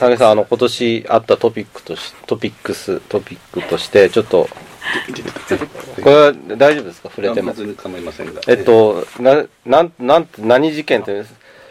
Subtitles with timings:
[0.00, 4.48] 田中さんあの今年あったトピックとしトピックストピックとしてちょっと
[6.02, 7.10] これは大丈夫ですか？
[7.10, 7.52] 触れても。
[7.76, 8.40] 構いませんが。
[8.48, 11.26] えっとななんなん何事件という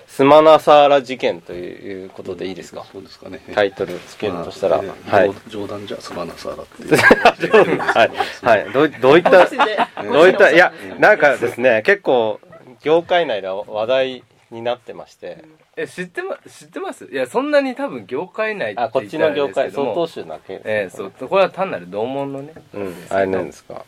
[0.08, 2.86] スマナサーラ事件ということでいいですか？
[2.92, 3.42] そうですかね。
[3.56, 4.80] タイトルつけるとしたら。
[4.84, 5.32] まあはい。
[5.48, 7.80] 冗談じゃすまなさらっていう。
[7.82, 8.12] はい、
[8.44, 12.40] はい、どうどういったどういったいやなんかですね結構
[12.84, 15.44] 業界内では話題になってまして。
[15.76, 17.06] え知ってま知ってます？
[17.06, 21.12] いやそんなに多分業界内ってあこっちの業界総統州州だけええそう。
[21.12, 22.54] これは単なる同門のね。
[22.74, 22.96] うん。
[23.10, 23.86] あれなんですか？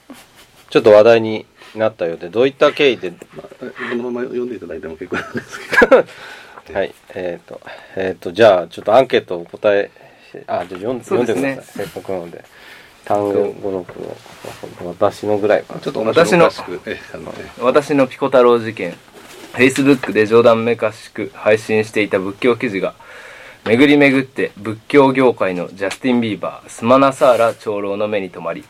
[0.69, 3.11] ちょっと話題になったようでどういった経緯で？
[3.35, 3.47] まあ
[3.89, 5.95] このまま読んでいただいても結構なんですけど。
[6.73, 6.93] はい。
[7.15, 7.59] えっ、と
[7.95, 9.89] えっ、とじゃあちょっとアンケートを答え
[10.47, 12.43] あじゃあ読ん読んでください、せっかくなので。
[13.03, 14.15] 単語語録を
[14.85, 18.95] 私のぐらいかなちょっと面白おかしくえあのえ私のピコ太郎事件
[19.53, 22.93] Facebook で冗談めかしく配信していた仏教記事が
[23.65, 28.63] 巡り巡って仏教業界のジャスティン・ビーバースマナサーラ長老の目に留まり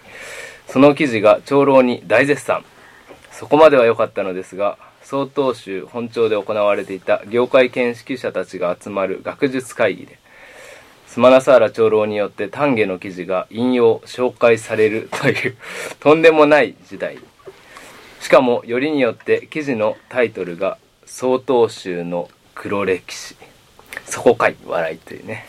[0.67, 2.63] その記事が長老に大絶賛。
[3.31, 10.19] そこまでは良かったのですが曹洞宗本庁で行われていた業界見識者たちが集まる学術会議で
[11.07, 15.57] スマナサーラ長老によって丹下の記事が引用紹介されるという
[15.99, 17.17] とんでもない時代。
[18.21, 23.35] しかもよりによって記事のタイトルが「曹洞宗の黒歴史」
[24.05, 25.45] そこかい笑いというね、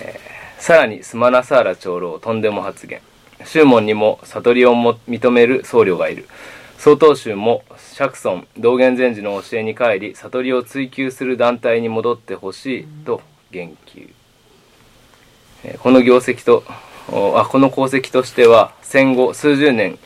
[0.00, 3.00] えーさらにスマナサーラ長老とんでも発言。
[3.46, 6.28] 宗門にも悟りをも認める僧侶がいる。
[6.76, 14.10] 曹洞宗も釈尊道元禅師の教えに帰り悟りを追求する団体に戻ってほしいと言及。
[15.64, 19.98] えーこの業績とあこの功績としては戦後数十年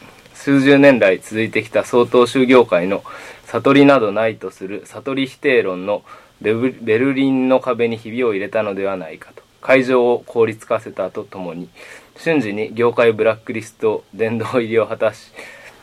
[0.45, 3.03] 数十年来続いてきた曹洞宗業界の
[3.47, 6.03] 悟りなどないとする悟り否定論の
[6.43, 11.71] ベルリンの壁にひびを入れたのではないかと会場を凍りつかせたとともに
[12.19, 15.33] 瞬時に業界ブラックリスト殿堂入りを果たし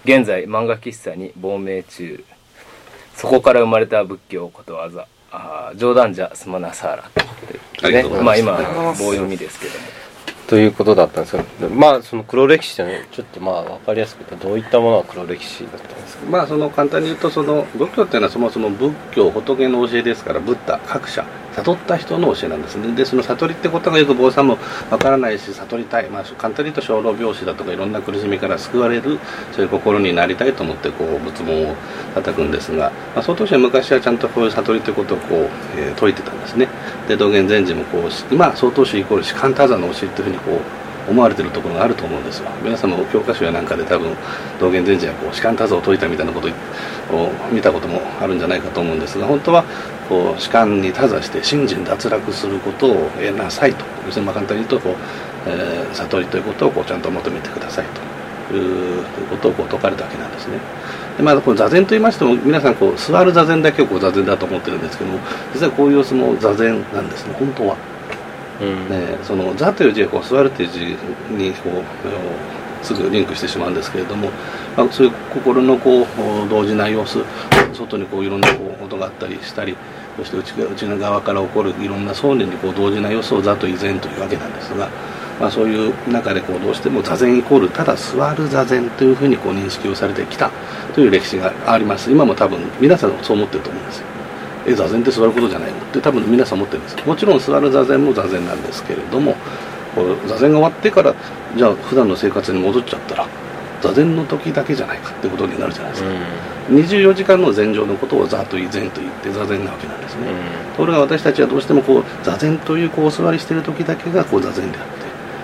[0.05, 2.23] 現在漫画喫茶に亡命中。
[3.15, 5.07] そこから生まれた仏教ことわざ。
[5.31, 10.00] あ冗談じゃすまなさらというねありがとうございますまあ今棒読みですけども。
[10.51, 16.25] ということだったんですけどまあその黒歴史ってねちょっとまあ分かりやすく言うとどういったものが黒歴史だったんですか。
[16.29, 21.25] まあその簡単に言うとその仏教っていうのはそもそも仏教仏の教えですからブッダ各社
[21.55, 22.93] 悟った人の教えなんですね。
[22.95, 24.57] でその悟りってことがよく坊さんも
[24.89, 29.19] わからないし悟りたい、まあ、簡単に言うと生老病死だとかいろんな苦しみから救われる
[29.51, 31.75] そういう心になりたいと思ってこう仏門を
[32.15, 36.67] 叩くんですが、まあ、その当時は昔はちゃんとこういう悟りってことをこう、えー説いてたんですね。
[37.07, 37.99] で道元禅師もこ
[38.31, 40.51] うまあ曹洞宗イコール士官多山の教えっていうふうにこ
[41.07, 44.15] う思われてるところがあると思うんですよ皆さんも教科書やなんかで多分
[44.59, 46.51] 道元禅師がこう士官多山を説いたみたいなことを
[47.51, 49.65] 見たこともあるんじゃないかと思うんですが本当は
[50.11, 53.85] こう士官に多座して信心脱落することを得なさいと。
[54.05, 54.95] 要するにまあ簡単に言うとこう、
[55.47, 57.85] えー悟りということをこうちゃんと求めてください
[58.49, 60.59] ということをこう説かれたわけなんですね。
[61.15, 65.19] でまあ、この座禅と言いましても皆さんこう座る座禅だけをこう座禅だと思ってるんですけども
[65.53, 67.33] 実はこういう様子も座禅なんですね。
[67.39, 67.77] 本当は。
[68.61, 68.89] うん。
[68.89, 70.79] ね、その座という字がこう座るという字
[71.33, 74.29] にこうすぐリンクしてしまうんですけれども、
[74.75, 76.01] まあ、そういう心のこ
[76.45, 77.19] う動じない様子
[77.73, 79.75] 外にこういろんなこう音があったりしたり
[80.23, 84.87] そして内側内側から起こるいろんな想念にこう動じない様子を座と依然というわけなんですが、
[85.39, 90.51] まあ、そういう中でこうどうしても座禅イコールただ座る座禅というふうにこう認識をされてきた
[90.93, 92.11] という歴史があります。
[92.11, 94.05] 今も多分皆さんそう思ってると思うんですよ。
[94.67, 95.77] え座禅って座ることじゃないの？
[95.77, 99.35] って多分皆さん思ってるんですもちろん座る座禅も座禅なんですけれども
[99.95, 101.15] こう座禅が終わってから
[101.57, 103.27] じゃあ普段の生活に戻っちゃったら
[103.81, 106.09] 座禅の時だけじゃないかってことになるじゃないですか、
[106.69, 110.27] 24時間の禅情のことを座と言い禅と言って座禅なわけなんですね、
[110.73, 115.01] ところが私たちはどうしてもこう座禅というこうお座りしている時だけがこう座禅であって。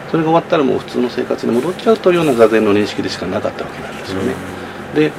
[0.10, 4.34] それが終わったらもう普通の生活に戻っちゃうというような座禅の認識でしかなかったわけなんですよね、
[4.96, 5.12] で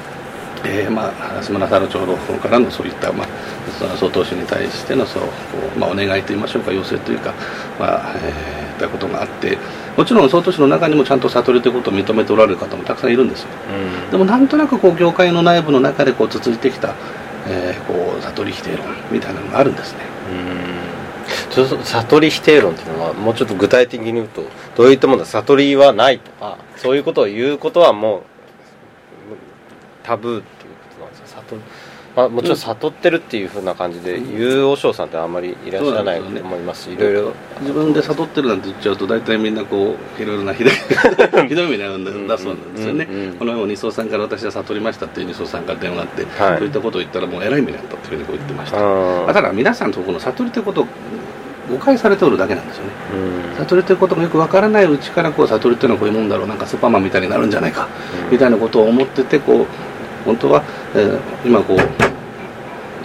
[0.64, 3.28] えーまあ、スマナサラ長老からのそういった、まあ、
[3.96, 5.28] 曹洞宗に対してのそうこ
[5.76, 7.32] う、まあ、お願いといいましょうか要請というか、
[7.78, 9.58] まあえー、いったことがあって
[9.96, 13.48] もちろん曹洞宗の中にもちゃんと悟りということを認めておられる方もたくさんいるんですよ。
[14.10, 16.94] でもなんとなくこう業界の内部の中でこう続いてきた、
[17.46, 20.00] えー、こう悟り否定論みたいなのがあるんですね。
[21.50, 24.44] ちょっと悟り否定論っていうのはもうちょっと具体的に言うと
[24.76, 28.22] どういったものだ悟りはないとかそういうことを言うことはもう
[30.02, 31.56] タブーっていうことなんですか悟
[32.19, 40.73] まあ、もちろん悟ってるっていうふうな感じで言う和尚さんってあんまりいらっしゃらないと思いますしいろいろ自分で悟ってるなんて言っちゃうと大体みんなこういろいろなひどい
[41.49, 43.06] ひどい目に遭うんだそうなんですよね、
[43.38, 46.59] この前も二層さんから私は悟りましたっていう二層さんから電話があって、はい。
[46.59, 49.29] そういったことを言ったらもうえらい目に遭ったっていうふうにこう言ってました。
[49.29, 50.87] あただ皆さんとこの悟りということ
[51.71, 52.91] 誤解されておるだけなんですよね。
[53.53, 53.56] うん。
[53.59, 57.88] 悟りということがよくわからないうちからこう悟りというのはこういうもんだろうなんかスーパーマンみたいになるんじゃないか、
[58.25, 58.31] うん。
[58.32, 59.67] みたいなことを思っててこう
[60.28, 60.62] 本当は、
[60.94, 61.78] えー今こう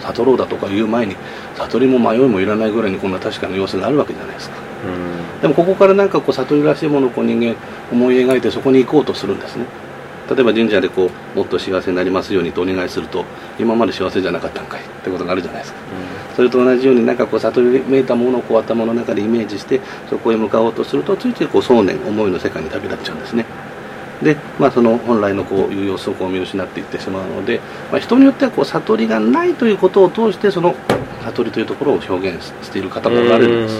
[0.04, 1.16] 悟ろうだとか言う前に
[1.54, 4.56] 悟りも迷いもいらないぐらいにこんな確かな様子があるわけじゃないですか。
[4.84, 5.40] うん。
[5.40, 7.56] でもここからなんかこう悟りらしいものをこう人間
[7.90, 9.64] 思い描いてそこに行こうとするんですね。
[10.28, 13.24] 例えば神社でこうもっと幸せになりますようにとお願いすると
[13.58, 15.78] 今まで幸せじゃなかったんかいってことがあるじゃないですか。
[16.36, 19.80] それと同じようになんかこう悟りめいたものをこう頭の中でイメージして
[20.10, 23.46] そこへ向かおうとするとついついこう想念思いの世界に旅立っちゃうんですね
[24.24, 27.60] で、まあ、その本来のこういう様子をこう見失っていってしまうので、
[27.92, 30.74] まあ、人によってはこう悟りがないということを通してその
[31.22, 33.78] 悟りというところを表現している方もおられるんです。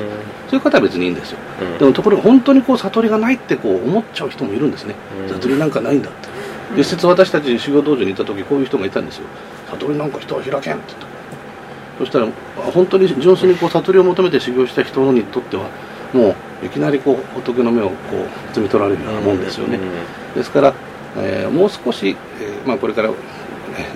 [0.49, 1.39] そういう方は別にいいんですよ。
[1.61, 1.79] うん。
[1.79, 5.29] でもところが本当にこう悟りがないってこう思っちゃう人もいるんですね、うん。
[5.29, 6.29] 悟りなんかないんだって。
[6.77, 9.25] 実質私たち修行道場にいた時こういう人がいたんですよ。
[9.71, 11.07] 悟りなんか人は開けんって言った。
[11.99, 12.27] そしたら
[12.73, 15.69] 本当に純粋にこう悟りを求めて修行した人にとっては
[16.13, 19.79] もういきなりこう仏の目をこう摘み取られるようなもんですよね、
[20.35, 20.75] ですから、
[21.17, 23.11] えーもう少し、えーまあ、これから、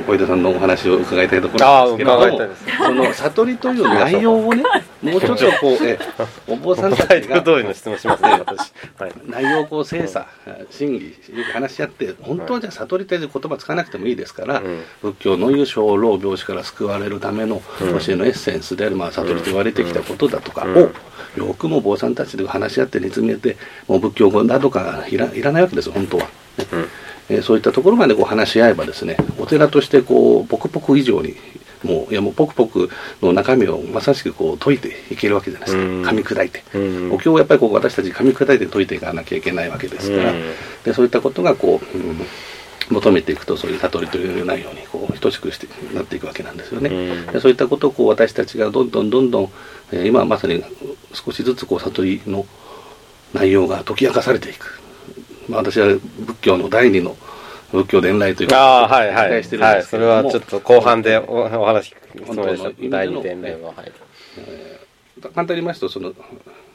[0.06, 4.62] 小出さんのお話を伺いたいところなんですけれどもその悟りという 内容をね
[5.02, 8.72] もうちょっとこう、えー お坊さんたちが通りの質問しますね私。
[8.98, 9.12] はい。
[9.26, 10.26] 内容をこう精査
[10.70, 11.14] 審議
[11.52, 14.82] 話し合って本当はじゃあ悟りっていう言葉使わなくてもいいですから、うん。
[15.02, 17.98] 仏教のいう小老病死から救われるためのうん。
[17.98, 20.76] 教えのエッセンスである、まあ、悟りと言われてきたことだとかうん。
[20.78, 20.90] を
[21.36, 26.26] よくも坊さんたちで話し合って煮詰めてもう仏教語だとかいらいらないわけですよ本当は。
[27.28, 31.36] えーそういったところまでこう話し合えばですねお寺としてこうポクポク以上に
[31.84, 32.90] もういやもうポクポク
[33.22, 36.02] の中身をまさしくこう解いていけるわけじゃないですか、うん。
[36.02, 37.12] 噛み砕いて、うん。
[37.12, 40.42] お経をやっぱりこう私たち噛み砕いて解いていかなきゃいけないわけですから、うん。
[40.84, 42.26] でそういったことがこう、うん
[42.90, 46.88] 求めていくとそういう悟りという内容にこう等しくしてなっていくわけなんですよね、
[47.34, 49.52] うそういったことをこう私たちがどんどんどんどん、
[49.92, 50.64] えー今まさに
[51.12, 52.46] 少しずつこう悟りの
[53.34, 54.81] 内容が解き明かされていく、
[55.48, 57.16] まあ、私は仏教の第二の
[57.72, 59.28] 仏教伝来というああはいはい。
[59.28, 59.82] 期待してるんはい。
[59.82, 63.92] それはちょっと後半でおお話聞くつもりでした第二点例ははい。
[65.22, 66.12] 簡単に言いますとその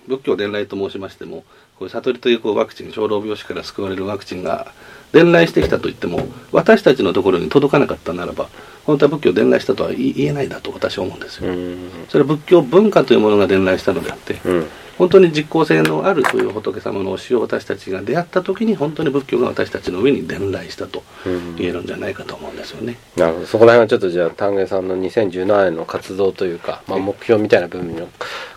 [0.07, 1.43] 仏教伝来と申しましても
[1.77, 4.71] こういう悟りというこうワクチン小老病死から救われるワクチンが
[5.11, 8.49] 伝来してきたと言っても私たちのところに届かなかったならば
[8.85, 11.89] 本当は仏教伝来したとは言えないだと私は思うんですよ、うん。
[12.09, 14.65] それは仏教文化というものが伝来したのであってうん。
[14.97, 21.55] 本当に実効性のあるそういう仏様の教えを私たちが出会った時に本当に仏教が私たちの上に伝来したとうん。
[21.55, 22.97] 言えるんじゃないかと思うんですよね。
[23.15, 23.45] なるほど。
[23.45, 28.01] そこら辺はちょっとじゃあ丹下さんの2017年の活動というか、まあ、目標みたいな部分に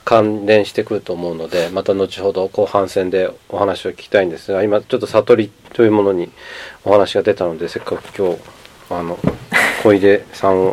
[0.06, 6.31] 関連してくると思うのでまた後ほど後半戦でお話を聞きたいんですが今ちょっと悟りというものに
[6.85, 8.41] お話が出たのでせっかく今日
[8.88, 9.19] あの
[9.82, 10.73] 小出さんを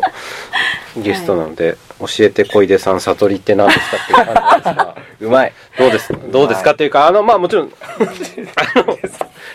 [0.96, 5.52] ゲストなので、教えて小出さん悟りって何ですかっていう感じなんですが うまい。
[5.78, 8.98] どうですどうですかっていうか、あの、まあもちろん、 あの、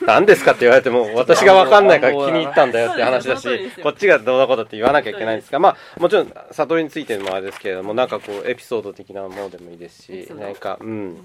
[0.05, 3.47] 何ですかって言われても、私が分かんないから気に入ったんだよって話だし
[3.83, 11.15] こっちがどうだこうだって言わなきゃいけないんですが、まあもちろん、悟りについてもあれですけれども、なんかこう、エピソード的なものでもいいですし何か、うん。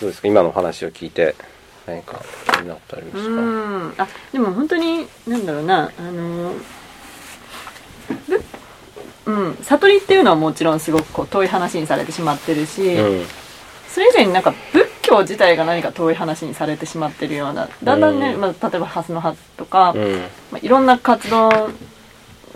[0.00, 0.28] どうですか？
[0.28, 1.34] 今の話を聞いて、
[1.86, 2.20] 何か
[2.52, 3.94] 気になったありうますかん。
[3.98, 6.54] あでも本当になんだろうなあの
[8.28, 8.42] ぶ
[9.26, 9.56] うん。
[9.62, 13.26] 悟りっていうのはもちろんすごくこう遠い話にされてしまってるし、うん。
[13.88, 20.12] それ以前になんか仏教自体が何か遠い話にされてしまってるようなだんだんね、うんまあ、例えば「ハスの葉」とか、うん。
[20.50, 21.50] まあ、いろんな活動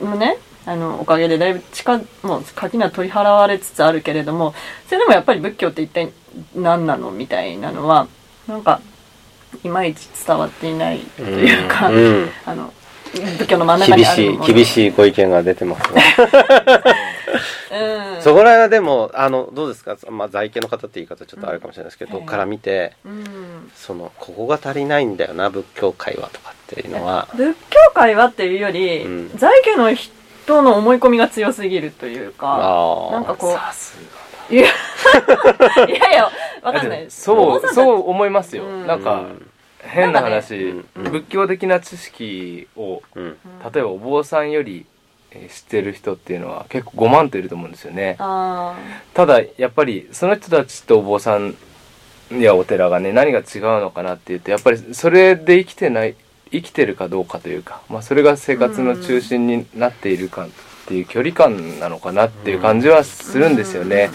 [0.00, 4.54] のねあのおかげでだいぶ近もう垣根は取り払われつつあるけれども
[4.86, 6.12] それでもやっぱり仏教って一体
[6.54, 8.06] 何なのみたいなのは
[8.46, 8.80] なんか
[9.64, 12.30] いまいち伝わっていないというか、うん。
[12.44, 12.72] あの
[13.12, 16.02] 仏教の真ん中厳しい、にあるもの厳しいご意見が出てますね。
[18.16, 18.22] うん。
[18.22, 19.96] そこら辺はでも、あの、どうですか？
[20.10, 22.26] まあ、在家の方って言い方ちょっとあるかもしれないですけど、うん。
[22.26, 23.70] から見て、うん。
[23.74, 27.28] そのここが足りないんだよな仏教界はとかっていうのは。
[27.34, 29.30] 仏教界はっていうより、うん。
[29.36, 33.98] 在家の人の思い込みが強すぎるというかなんかこさす
[34.50, 34.68] う いやい
[35.90, 36.30] やいや
[36.62, 37.06] わかんない。
[37.10, 38.86] そううそう思いますよ、うん。
[38.86, 39.24] なんか
[39.82, 43.36] 変な話、ねうん仏教的な知識をうん。
[43.72, 44.86] 例えばお坊さんより
[45.30, 48.16] えー知ってる人っていうのは結構5万といると思うんですよね。
[48.18, 48.76] あ
[49.14, 51.54] ただやっぱりその人たちとお坊さん
[52.30, 53.44] やお寺がね何が違う
[53.80, 56.14] のかなっていうとやっぱりそれで生きてない
[56.50, 60.48] 生きてるかどうかというか、まあ、それが生活の中心になっているかっ
[60.86, 64.10] ていう距離感なのかなっていう感じはすーるんですよね。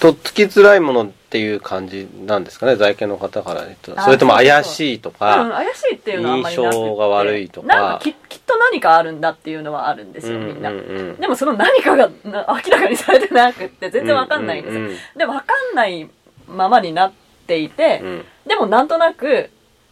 [0.00, 6.78] とっつきづらいものっていう感じなんですかね在家の方から言うとあそれとも怪しいとうんか怪しいっていうのはあんまりなくて。
[6.78, 7.66] 印象が悪いとか。
[7.66, 11.16] なんかききっとと何かあるんだっていうのはあるんですよみんな、うんうん。
[11.16, 16.08] でもその何かがな明らかにされてなくって全然わかんないんですよ、うんうんでわかんない
[16.46, 17.12] ままになっ
[17.46, 18.24] ていて、うん。
[18.46, 19.50] でもなんとなく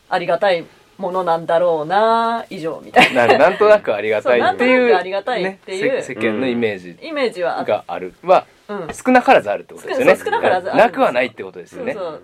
[0.09, 0.65] ありがたい
[0.99, 3.27] ものなんだろうな以上みたいな。
[3.27, 8.15] ななんとなくありがたいっていうなんとなくありがたいっていうねせ世間のイメージイメージはがある。
[8.23, 8.62] はうん
[8.93, 10.17] 少なからずあるってことですよね。
[10.17, 11.95] 少少なからずなくはないってことですよね。
[11.95, 12.23] そう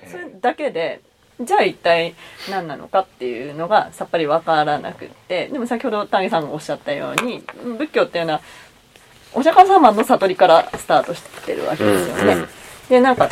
[0.00, 0.10] そう。
[0.10, 1.00] それだけで
[1.40, 2.14] じゃあ一体
[2.50, 7.42] 何なのかっていうのがさっぱり分からなくってでも先ほど谷さんがおっしゃったように
[7.78, 8.40] 仏教っていうのは
[9.34, 12.48] お釈迦様の悟りからスタートしてるわけですよね、うんうん。
[12.88, 13.28] でなんか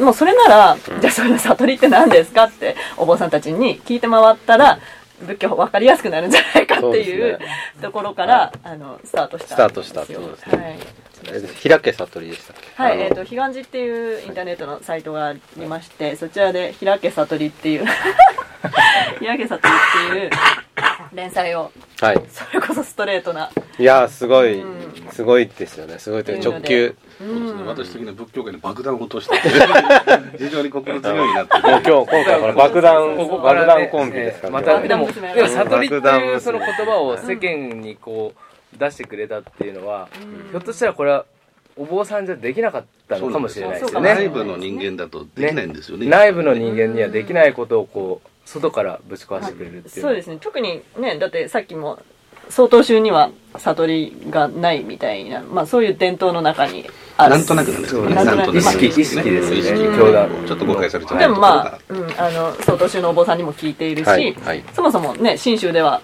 [0.00, 4.78] もうそれなら、じゃあその悟りって何ですかってお坊さんたちに聞いて回ったら
[5.20, 7.40] 仏教分かりやすくなるんじゃないかっていうで
[7.76, 10.62] すところから、あのスタートしたスタートしたってことですね。
[10.62, 10.78] はい
[11.26, 12.82] え開け悟りでしたっけ？
[12.82, 17.84] はい、えっ、と、彼岸寺っていうインターネットのサイトがありまして、そちらで、開け悟りっていう、
[19.20, 20.30] 開け悟りっていう
[21.14, 22.22] 連載を、はい。
[22.30, 25.08] それこそストレートな、いやーすごい、うん。
[25.12, 25.98] すごいですよね。
[25.98, 26.94] すごいというか直球。
[27.20, 29.34] うん、私的には仏教界に爆弾を落として
[30.38, 35.34] 非常に心強いなってもう今日今回この爆弾爆弾コンビですからまたでも爆弾娘。
[35.34, 38.40] でも悟りっていうその言葉を世間にこう
[38.78, 40.08] 出してくれたっていうのは
[40.50, 41.26] ひょっとしたらこれは
[41.76, 44.14] お坊さんじゃできなかったのかもしれないですよね。
[44.14, 46.08] 内部の人間だとできないんですよね。
[46.08, 50.02] 内部の人間にはできないことをこう外からぶち壊してくれるっていう。
[50.02, 52.00] そうですね、特にね、だってさっきも、
[52.48, 57.36] 曹洞宗には悟りがないみたいな、まあそういう伝統の中にある。
[57.36, 58.14] なんとなくなんですけどね。
[58.14, 58.56] なんとなく。
[58.56, 59.58] 意識意識ですよね。
[59.58, 59.98] 意識。
[59.98, 60.30] 教団。
[60.46, 64.64] ちょっと誤解されちゃうでもまあうん、あの、曹洞宗のお坊さんにも聞いているし、はいはい。
[64.74, 66.00] そもそもね、新宗では、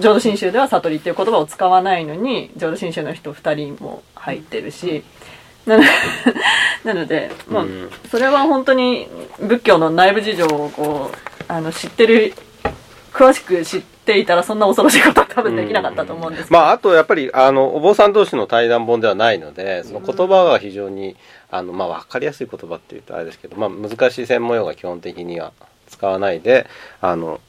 [0.00, 5.02] 浄土真宗では悟りっていう言葉を使わないのに、浄土真宗の人2人も入ってるし、
[5.66, 5.84] なの
[6.84, 7.90] なので、もう、うん。
[8.10, 9.08] それは本当に
[9.40, 11.16] 仏教の内部事情をこう、
[11.48, 12.34] あの、知ってる、
[13.12, 16.60] 詳しく知っていたらそんな恐ろしいことは多分できなかったと思うんですけど。
[16.60, 21.16] まああとやっぱりあのお坊さん同士の対談本ではないのでその言葉が非常に
[21.50, 25.52] あのまあ分かりやすい言葉っていうとあれですけどまあ難しい専門用語が基本的には
[25.88, 26.66] 使わないで
[27.00, 27.40] あの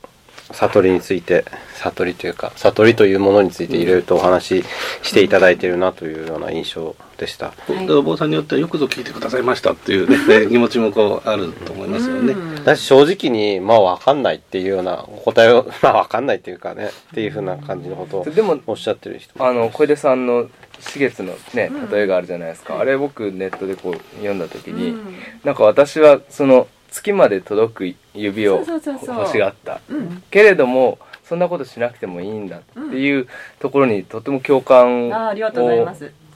[0.51, 4.65] 悟りについて悟りというか悟りというものについていろいろとお話し
[5.03, 7.53] していただいているなというような印象でした。
[7.67, 12.33] でお坊さんによってはよくぞ聞いてくださいましたっていうね 気持ちもこうあると思いますよね。
[12.33, 12.63] うん。
[12.63, 19.37] だし正直にまあ分かんないっていうようなお答えを まあ分かんないっていうかねっていうふうな感じのことをでもおっしゃってる人。
[19.37, 20.47] もあの小出さんの
[20.79, 25.15] 四月のね例えがあるじゃないですか、あれ僕ネットでこう読んだ時に、うん。
[25.43, 29.81] なんか私はその月まで届く指を欲しがった。
[29.89, 30.23] うん。
[30.29, 33.27] けれどもそんなことしなくてもいいんだっていう
[33.59, 35.11] ところにとても共感を。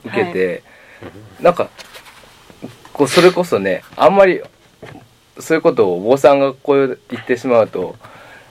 [0.04, 0.62] 受けて、
[1.40, 1.70] なんか
[2.92, 4.40] こうそれこそねあんまり
[5.38, 7.96] そういうことをお坊さんがこう言ってしまうと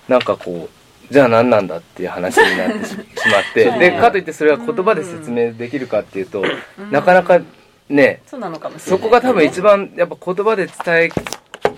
[0.08, 0.70] なんかこ
[1.10, 3.06] うじゃあ何なんだっていう話になってししまっ
[3.54, 6.44] て でかといってそれは言葉で説明できるかっていうと、
[6.92, 7.40] なかなか
[7.90, 8.22] ね。
[8.80, 11.10] そこが多分一番やっぱ言葉で伝え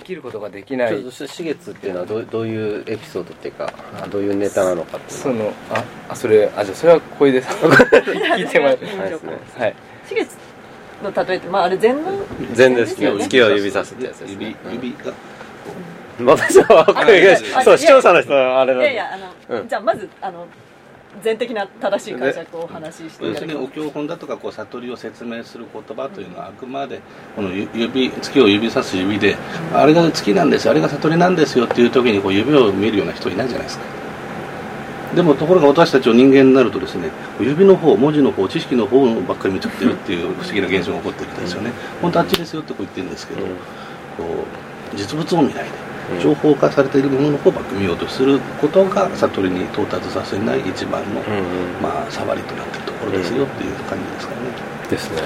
[0.05, 1.03] きることができない。
[1.03, 7.55] そして四月っていうのはどうどういうエピソードっていうかあどういうネタなのかっていうそのああそれあじゃあそれは小出さん。
[8.38, 9.75] 聞いてもらってはい。
[10.07, 10.38] 四月
[11.03, 12.12] の例えって、まああれ全能
[12.53, 13.24] 全ですよね。
[13.24, 14.55] 月を指さすってやつですね。
[14.71, 15.13] 指指が。
[16.24, 17.24] 私は分かい。
[17.24, 18.85] やそう視聴者の人はあれなんで。
[18.85, 19.13] いやいや、
[19.50, 19.67] あの、うん。
[19.67, 20.47] じゃあまず、あの、
[21.24, 23.41] 全的な正しい解釈をお話ししてい要す。
[23.41, 27.00] するにお経本だとかこう悟りを説明する言葉というのはあくまで
[27.36, 29.36] この指月を指さす指で
[29.74, 30.72] あれが月なんですよ。
[30.72, 33.86] あれが悟りなんですよっていう時にこう指を見るような人いないじゃないですか。
[35.15, 41.72] でもところが私たち人間になるとですね指の方文字の方知識の方ばっかり見ちゃってるっていう不思議な現象が起こってるんですよね。
[42.01, 43.48] 本当あっちですよってこう言ってるんですけど、こ
[44.93, 45.84] う実物を見ないで。
[46.21, 51.81] 情報化されているものの方ばっかり見ようとすることが悟りに到達させない一番の、うんうん。
[51.81, 54.41] まあ触りとなってるところですよっていう感じですかね、
[54.89, 55.21] ですね。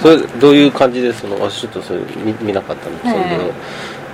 [0.00, 3.52] それどういう感じでその私ちょっとそれ見見なかったんですけど、はい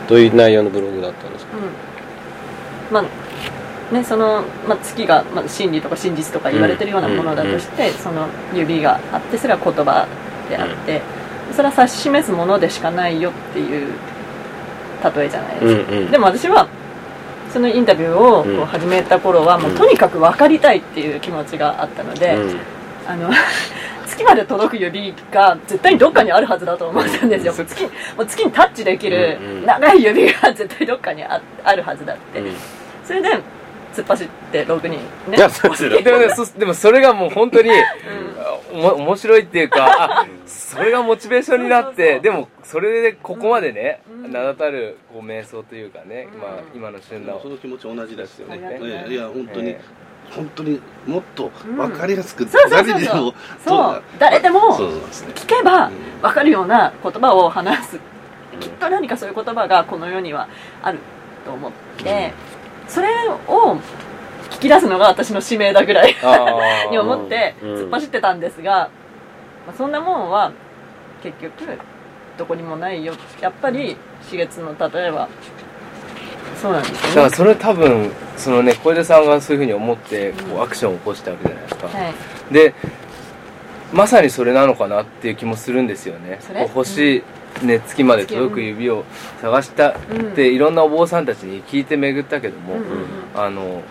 [0.09, 1.57] どういう内容のブログだったんですか？
[1.57, 2.95] うん。
[2.95, 10.07] まあ、ね、その、まあ、月が、まあ、真理とか真実とか言われてるようなものだとして、その指があって、それは言葉
[10.49, 11.03] であって、
[11.51, 13.95] それは指し示すものでしかないよっていう
[15.11, 15.93] 例えじゃないですか。
[15.93, 16.11] うんうん。
[16.11, 16.69] でも私は、
[17.53, 22.61] そのインタビューをこう始めた頃は、もうとにかく分かりたいっていう気持ちがあったので、うん。
[23.07, 23.31] あの
[24.07, 32.53] 月まで届く指が絶対にどっかにあるはずだと思ってたんですよ、月もう月にタッチできる長い指が絶対どっかにああるはずだって、うん。
[33.05, 33.39] それで
[33.97, 34.91] 突っ走って6人
[35.31, 35.37] ね。
[35.37, 35.91] いやそうですよ。
[36.03, 37.71] でもねそでもそれがもう本当に、
[38.73, 44.33] おも面白いっていうかあそそれがモチベーションになってそうそうそうでもそれでここまでね、うん。
[44.33, 46.41] 名だたるこう瞑想というかね、うん。
[46.41, 48.77] まあ、今の旬のその気持ち同じですよね。
[48.79, 49.81] そうええいや本当に、え
[50.31, 53.35] 本当にもっと分かりやすく、誰でも
[53.65, 54.03] そう。
[54.19, 54.61] 誰でも。
[55.35, 55.93] 聞けばうん。
[56.21, 58.01] 分かるような言葉を話す。
[58.61, 60.49] きっと何かそういう言葉がこの世には
[60.83, 60.99] ある
[61.45, 62.33] と思って
[62.89, 63.09] それ
[63.49, 63.77] を
[64.51, 66.15] 聞き出すのが私の使命だぐらい
[66.91, 68.89] に思ってうん突っ走ってたんですが、
[69.67, 70.53] まあ、そんなもんは
[71.23, 71.53] 結局
[72.39, 73.15] どこにもないよ。
[73.41, 73.97] やっぱり
[74.31, 75.29] 四月の例えば
[76.61, 77.09] そうなんですよね。
[77.09, 80.61] だからそれ多分そのね小出さんがそういうふうに思ってこうん。
[80.61, 82.55] うアクションを起こしたわけじゃないですか、はい。
[82.55, 82.75] で
[83.93, 86.39] まさにそれなのかなっていう気もするんですよね。
[86.41, 86.61] それ？
[86.63, 87.23] こう星、
[87.63, 89.05] ね、月まで届く指を
[89.41, 89.95] 探したっ
[90.35, 92.77] て、いろんなお坊さんたちに聞いて巡ったけども、
[93.35, 93.83] あの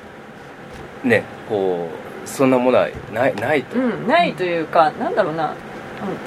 [1.03, 1.89] ねこ
[2.25, 5.55] うそんなものはないないと、ないというかなんだろうな。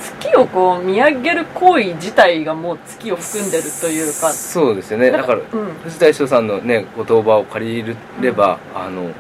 [0.00, 4.32] 月をこう見上げる行為自体がもう月を含んでるというか。
[4.32, 5.10] そうですよね。
[5.10, 5.44] だからうん。
[5.84, 9.10] 藤田一生さんのねご言葉を借りれば、あの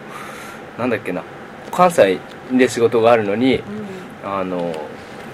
[0.78, 1.22] なんだっけな
[1.70, 2.18] 関西
[2.50, 3.62] で仕事があるのに
[4.24, 4.74] あの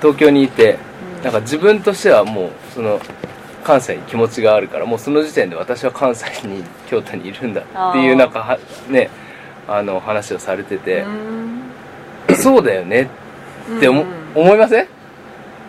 [0.01, 0.79] 東京にいて
[1.25, 3.01] なんか自分としてはもうその
[3.65, 8.59] 関西に気持ちがあるからもうその時点で私は関西に京都にいるんだっていうなんかは
[8.91, 9.09] ね
[9.67, 11.01] あの話をされてて
[12.29, 12.37] う、ん。
[12.37, 13.09] そうだよね
[13.77, 14.89] って思,、うん思いません？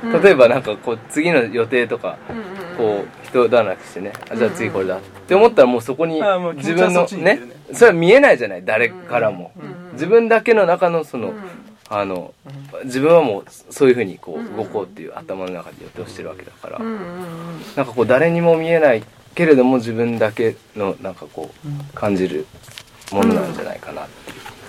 [0.03, 0.21] うん。
[0.21, 2.77] 例えばなんかこう次の予定とかうんうんうん。
[2.77, 6.21] こう人だらけしてねあじゃあ次これだって思ったらもうそこに
[6.55, 7.39] 自分のね
[7.71, 9.53] それは見えないじゃない誰からも。
[9.57, 9.93] うんうん。
[9.93, 11.35] 自分だけの中のその、うん
[11.87, 12.33] あの
[12.85, 17.35] 自分はもうそういうふうにこう動こうっていう頭の中で予定をしてるわけだから、うんうんうん
[17.75, 22.47] なんかこう誰にも見えないけれども自分だけのなんかこう感じる
[23.11, 24.07] ものなんじゃないかなっ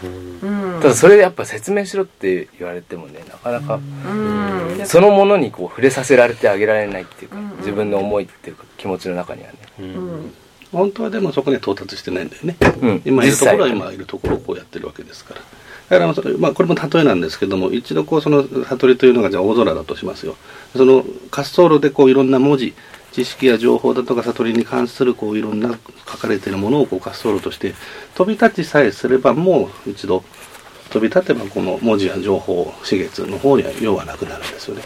[0.01, 0.81] ていう、うん。
[0.81, 4.87] ただそれでやっぱ説明しろって言われてもねなかなかうん。
[4.87, 7.57] そのものにこう触れさせられてあげられないっていうかうん。
[7.59, 10.35] 自分の思いっていうか気持ちの中にはね、うん。
[10.73, 12.57] 本当はでもそこには到達してないんだよね。
[12.83, 15.41] うん、今いるところは今いるところをこうやってるわけですから。
[15.89, 20.37] だからまあ、これも例えなんですけども一度こうその悟りというのがじゃ大空だとしますよ
[20.75, 22.75] その滑走路でこういろんな文字
[23.13, 27.75] 知識や情報だとか悟りに関するこういろんな書かれているものをこう滑走路として
[28.15, 30.25] 飛び立ちさえすればもう一度
[30.91, 34.83] 飛び立てばこの文字や情報刺月の方には用はなくなるんですよね。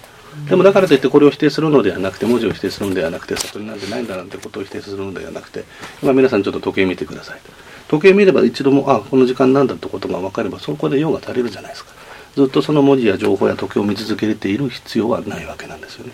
[0.49, 5.65] でもだからといってこれを否定するのではなくて文字を否定するのではなくて悟りなんてないんだなんてことを否定するのではなくて
[6.03, 7.41] 今皆さんちょっと時計見てください
[7.91, 11.91] 時計見れば一度もあこの時間なんだってことが分かればそこで用が足りるじゃないですか。
[12.37, 16.13] ずっとその文字や情報や時計を見続けている必要はないわけなんですよね。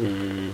[0.00, 0.52] うん。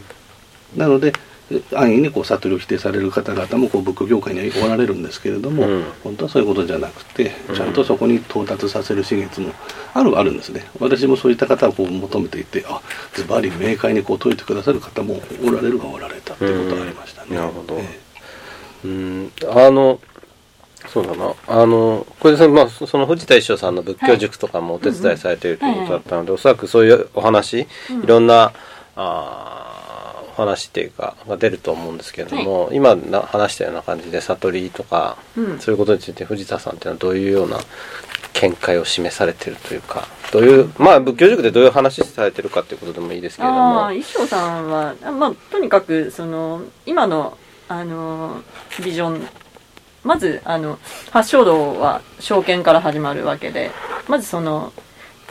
[0.76, 1.12] なので
[1.50, 5.84] え安易にこう悟りを否定される方々もこう仏教業界にはおられるんですけれども、うん。
[6.04, 9.50] 本当はそういうことじゃなくてちゃんとそこに到達させる資月も
[9.92, 10.64] あるはあるんですね。
[10.78, 12.80] 私もそういった方をこう求めていてあ
[13.12, 17.36] ズバリ明快にこう説いてくださる方もおられるがおられたっていうことがありましたね、うん。
[17.36, 17.76] なるほど。
[17.80, 17.98] え。
[18.84, 19.32] うん。
[19.50, 19.98] あの
[20.88, 21.34] そうだな。
[21.48, 27.66] あのこれでまあそその藤田一生さんの仏教塾とかもお手伝いされているということだったので、おそらくそういうお話、い
[28.06, 28.52] ろんな
[28.96, 35.58] あーお話っていうかが出ると思うんですけれども、今な話したような感じで悟りとか、うん。
[35.60, 37.58] そういうことについて藤田さんっていうのはどういうような
[38.34, 48.42] 見解を示されてるというかどういうまあ仏教塾でどういう話されてるかっていうことでもいいですけれどあもあ衣装さんは、あまあ、とにかくその今のあの
[48.84, 49.26] ビジョン
[50.04, 50.78] まずあの
[51.10, 53.70] 発祥道は証券から始まるわけで
[54.08, 54.72] まずその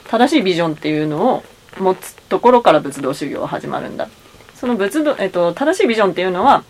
[0.10, 1.44] 正しいビジョンっていうのを
[1.80, 4.10] 持つところから仏道修行は始まるんだ。
[4.56, 6.64] その仏道、えっと、正しいビジョンっていうのは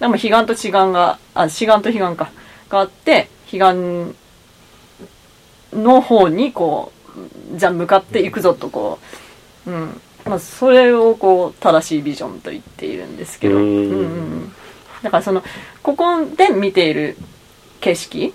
[0.00, 2.30] でも彼岸と志願があ志願と彼岸か
[2.68, 4.16] があって彼岸
[5.76, 6.92] の方にこ
[7.54, 8.98] うじゃあ向かっていくぞとこ
[9.66, 10.00] ううん。
[10.26, 14.52] まあ、それをこう正しいビジョンと言っているんですけど、うんうんうん
[15.02, 15.42] だからその
[15.82, 17.16] ここで見ている
[17.80, 18.34] 景色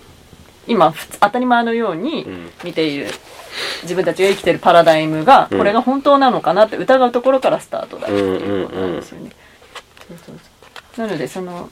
[0.67, 2.51] 今当たり前のようにうん。
[2.63, 3.07] 見ている
[3.83, 5.57] 自分たちが生きてるパラダイムがうん。
[5.57, 9.31] これが本当なのかなって疑うところからスタートだっていうことなんですよね。
[10.97, 11.69] なのでその、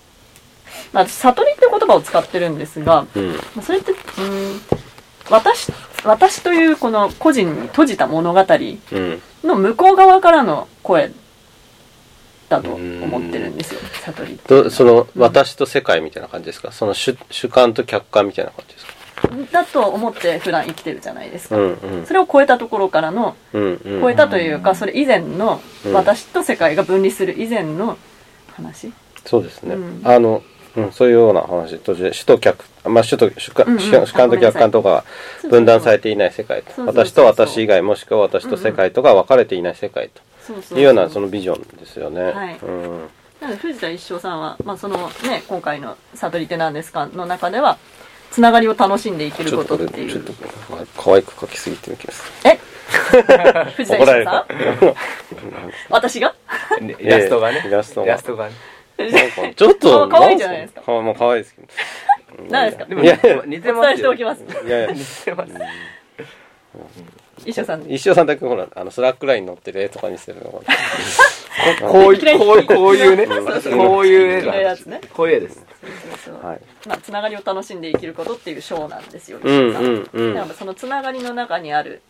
[0.91, 3.31] まあ、私悟りって言葉を使ってるんですが、うん。
[3.33, 4.61] まあそれってうん
[5.29, 5.71] 私
[6.03, 9.21] 私というこの個人に閉じた物語うん。
[9.43, 11.11] の向こう側からの声
[12.49, 14.71] だと思ってるんですよ悟り。
[14.71, 16.71] その私と世界みたいな感じですか？
[16.71, 18.93] その主主観と客観みたいな感じですか？
[19.51, 22.05] だと思って普段生きてるじゃないですか、うんうん。
[22.05, 24.01] それを超えたところからのうんうん。
[24.01, 25.93] 超えたというかそれ以前のうん。
[25.93, 27.97] 私と世界が分離する以前の
[28.51, 28.91] 話？
[29.25, 30.01] そうですね、うん。
[30.03, 30.43] あの、
[30.75, 33.79] うん、そういうような話途中で主と客まあ主と主観,、うんうん。
[33.79, 35.05] 主主観と客観とかが
[35.49, 36.85] 分断されていない世界と。
[36.85, 42.21] 私と私以外もしくは私と世界とが分かれていない世界というようなそのビジョンですよね。
[42.21, 42.59] はい。
[42.61, 43.09] うん
[43.43, 47.77] なので藤田一生さんは、まあ、そのね今回の「悟り手なんですか?」の中では
[48.31, 50.11] つながりを楽しんで生きることとっていう。
[50.11, 50.33] ちょっと
[50.97, 52.57] 可愛く描きすぎてる気がすえ？
[53.75, 54.03] 藤田る。
[54.03, 54.53] 怒られ一生さた。
[54.53, 54.95] ん。
[55.91, 56.33] 私が？
[56.81, 57.63] ねイラストがね。
[57.67, 58.05] イラストが。
[58.07, 58.53] イラストがね。
[59.55, 60.81] ちょっと、かわいいじゃないですか。
[60.81, 61.67] かわもう可愛いですけど。
[62.49, 62.85] 何ですか？
[62.85, 63.01] でも
[63.45, 64.43] 似てますよお伝えしておきます。
[64.65, 65.51] いやいや、似てます。
[67.45, 67.83] 一生さん。
[67.91, 70.61] 一生さんだけほら、あの、スラックラインに乗ってる絵とかにしてるのが。
[71.81, 73.27] こういうこういうこういうね
[73.77, 75.01] こういう絵こういうやつがね。
[75.13, 75.65] こういう絵です。
[76.87, 80.49] まあ、つながりを楽しんで生きることっていう章なんですよ、うんうんうん。
[80.57, 82.01] そのつながりの中にある。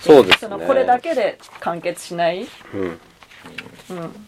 [0.00, 0.36] そうですね。
[0.40, 2.80] そのこれだけで完結しない、うん。
[2.80, 2.84] う
[3.94, 4.27] ん、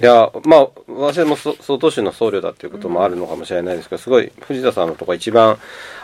[0.00, 5.58] いや、まあ、私もそ相当種の僧侶だっていうこともあるのかもしれないですけど、すごい藤田さんのとこ一番、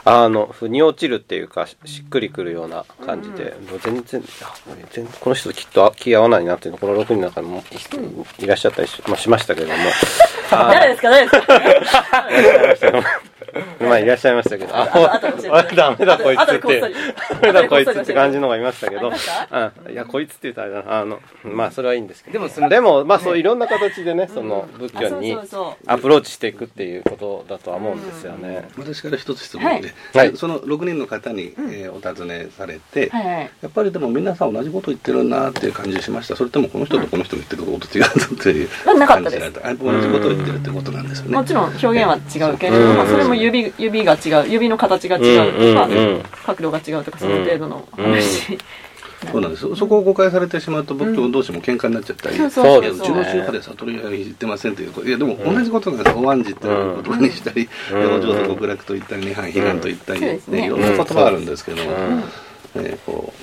[0.04, 4.54] あの、腑に落ちるっていうか、ししっくりくるような感じで、もう全然、あ
[4.92, 7.64] 全然この人ときっとあ気合わないなっていうの、この6人の中にも
[8.38, 9.78] いらっしゃったりし,、まあ、しましたけれども、
[10.50, 11.10] 誰ですか？
[11.10, 13.20] 誰ですか？
[13.80, 16.80] まあいらっしゃいましたけど、あ、あ ダメだこいつっって
[17.40, 19.10] ダメだこいつって感じのがいましたけど。
[19.90, 25.36] いや、こいつって言ったらあれだな、あの、まあそれはいいんですけど、でもそのでも、まあそういろんな形でね、その仏教に
[25.86, 28.68] アプローチしていくっていうことだとは思うんですよね。
[28.78, 29.92] 私から一つ質問で、
[30.36, 36.36] その6人の方に、えーお尋ねされて、やっぱりでも皆さん同じこと言ってるなっていう感じしました。
[36.36, 41.36] それともこの人とこの人の言ってること違うぞっていうまあなかった同じことを言ってるってことなんですよね。
[41.36, 43.08] もちろん表現は違うけれども、うん。
[43.08, 46.22] それも指指が違う指の形が違うとか、うんうんうん。
[46.44, 48.58] 角度が違うとかその程度の話、
[49.30, 49.62] そうなんです。
[49.62, 55.08] そそこを誤解されてしまうと仏教同士も喧嘩になっちゃったり、そうそうですいやうちの宗派で悟りは言ってませんということ。
[55.08, 56.16] いやでも同じことなんです。
[56.16, 58.14] おわんじっていう言葉にしたり、うん。
[58.16, 60.40] お浄土極楽と言ったり涅槃悲願と言ったり、ね。
[60.48, 62.22] ねいろんな言葉があるんですけども、うん。
[62.76, 63.40] えーこう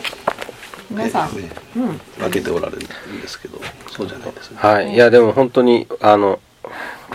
[0.90, 1.98] 皆さん、ねうん。
[2.18, 3.60] 分けておられるんですけど
[3.92, 4.94] そうじゃないですね、はい。
[4.94, 6.40] いや、でも本当に、あの、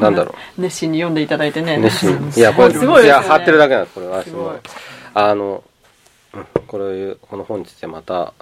[0.01, 1.77] なんだろ熱心に読んでいただいてね。
[1.77, 1.81] う。
[1.81, 2.17] 熱心。
[2.17, 2.33] うん。
[2.35, 4.23] いや、これ、すごいね、いや、貼ってるだけなんです、これは。
[4.23, 4.57] すごい。
[5.15, 5.63] あの、
[6.35, 8.33] うんこれいう、この本についてまた、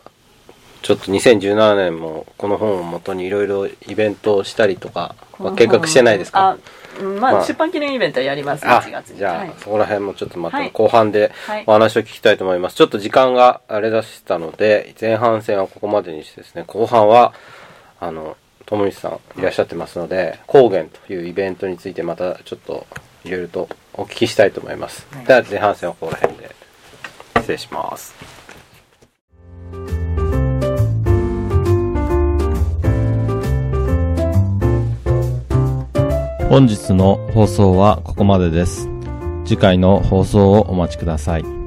[0.82, 6.56] ちょっと2017年もこの本をもとにいろいろイベントをしたりとか、まあ計画してないですか？
[7.02, 7.44] まあ、まあ。
[7.44, 9.18] 出版記念イベントやりますあ1月に。
[9.18, 9.52] じゃあ、はい。
[9.58, 10.70] そこら辺もちょっとまたはい。
[10.70, 11.64] 後半ではい。
[11.66, 12.76] お話を聞きたいと思います。
[12.76, 17.34] ちょっと時間があれだしたので、前半戦はここまでにしてですね、後半は、
[18.00, 18.36] あの、
[18.70, 22.86] 友西さんいらっしゃってますので、高原というイベントについてまたちょっと
[23.24, 25.06] いろいろとお聞きしたいと思います。
[25.26, 26.54] では前半戦はここら辺で
[27.38, 28.14] 失礼します。
[36.48, 38.88] 本日の放送はここまでです。
[39.44, 41.59] 次回の放送をお待ちください。